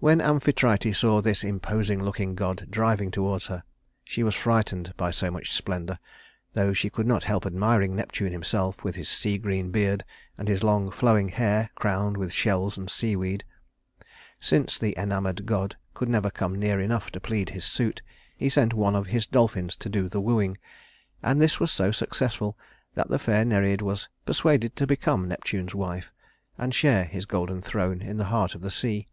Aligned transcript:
When 0.00 0.20
Amphitrite 0.20 0.94
saw 0.94 1.20
this 1.20 1.42
imposing 1.42 2.00
looking 2.04 2.36
god 2.36 2.68
driving 2.70 3.10
toward 3.10 3.42
her, 3.46 3.64
she 4.04 4.22
was 4.22 4.36
frightened 4.36 4.94
by 4.96 5.10
so 5.10 5.28
much 5.28 5.50
splendor, 5.52 5.98
though 6.52 6.72
she 6.72 6.88
could 6.88 7.04
not 7.04 7.24
help 7.24 7.44
admiring 7.44 7.96
Neptune 7.96 8.30
himself 8.30 8.84
with 8.84 8.94
his 8.94 9.08
sea 9.08 9.38
green 9.38 9.72
beard, 9.72 10.04
and 10.38 10.46
his 10.46 10.62
long 10.62 10.92
flowing 10.92 11.30
hair 11.30 11.70
crowned 11.74 12.16
with 12.16 12.32
shells 12.32 12.78
and 12.78 12.88
seaweed. 12.88 13.42
Since 14.38 14.78
the 14.78 14.94
enamored 14.96 15.46
god 15.46 15.76
could 15.94 16.08
never 16.08 16.30
come 16.30 16.54
near 16.60 16.80
enough 16.80 17.10
to 17.10 17.20
plead 17.20 17.50
his 17.50 17.64
suit, 17.64 18.00
he 18.36 18.48
sent 18.48 18.74
one 18.74 18.94
of 18.94 19.08
his 19.08 19.26
dolphins 19.26 19.74
to 19.74 19.88
do 19.88 20.08
the 20.08 20.20
wooing; 20.20 20.58
and 21.24 21.42
this 21.42 21.58
was 21.58 21.72
so 21.72 21.90
successful 21.90 22.56
that 22.94 23.08
the 23.08 23.18
fair 23.18 23.44
Nereid 23.44 23.82
was 23.82 24.08
persuaded 24.24 24.76
to 24.76 24.86
become 24.86 25.26
Neptune's 25.26 25.74
wife, 25.74 26.12
and 26.56 26.72
share 26.72 27.02
his 27.02 27.26
golden 27.26 27.60
throne 27.60 28.00
in 28.00 28.16
the 28.16 28.26
heart 28.30 28.54
of 28.54 28.62
the 28.62 28.70
sea. 28.70 29.08